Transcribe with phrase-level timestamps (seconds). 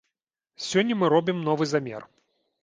[0.67, 2.09] Сёння мы робім новы замер.